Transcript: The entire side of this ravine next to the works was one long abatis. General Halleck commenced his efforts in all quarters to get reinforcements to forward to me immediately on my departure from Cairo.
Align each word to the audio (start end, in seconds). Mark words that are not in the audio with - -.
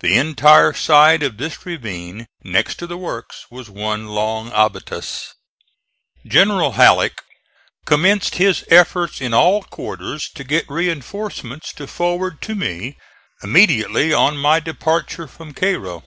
The 0.00 0.16
entire 0.18 0.72
side 0.72 1.22
of 1.22 1.36
this 1.36 1.64
ravine 1.64 2.26
next 2.42 2.74
to 2.80 2.88
the 2.88 2.98
works 2.98 3.46
was 3.52 3.70
one 3.70 4.08
long 4.08 4.50
abatis. 4.50 5.32
General 6.26 6.72
Halleck 6.72 7.22
commenced 7.86 8.34
his 8.34 8.64
efforts 8.68 9.20
in 9.20 9.32
all 9.32 9.62
quarters 9.62 10.28
to 10.34 10.42
get 10.42 10.68
reinforcements 10.68 11.72
to 11.74 11.86
forward 11.86 12.42
to 12.42 12.56
me 12.56 12.98
immediately 13.44 14.12
on 14.12 14.36
my 14.38 14.58
departure 14.58 15.28
from 15.28 15.54
Cairo. 15.54 16.02